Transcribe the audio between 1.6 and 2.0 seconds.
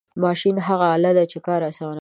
آسانوي.